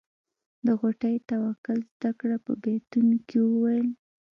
د 0.65 0.67
غوټۍ 0.79 1.15
توکل 1.29 1.77
زده 1.93 2.11
کړه 2.19 2.37
په 2.45 2.51
بیتونو 2.63 3.15
کې 3.27 3.37
وویل. 3.43 3.89